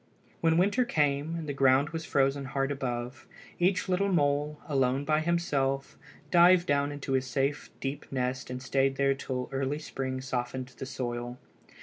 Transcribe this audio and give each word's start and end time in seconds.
When 0.39 0.57
winter 0.57 0.83
came, 0.83 1.35
and 1.35 1.47
the 1.47 1.53
ground 1.53 1.91
was 1.91 2.05
frozen 2.07 2.45
hard 2.45 2.71
above, 2.71 3.27
each 3.59 3.87
little 3.87 4.11
mole, 4.11 4.59
alone 4.67 5.05
by 5.05 5.19
himself, 5.19 5.95
dived 6.31 6.65
down 6.65 6.91
into 6.91 7.11
his 7.11 7.27
safe 7.27 7.69
deep 7.79 8.11
nest 8.11 8.49
and 8.49 8.63
stayed 8.63 8.95
there 8.95 9.13
till 9.13 9.47
early 9.51 9.77
spring 9.77 10.19
softened 10.19 10.69
the 10.79 10.87
soil. 10.87 11.37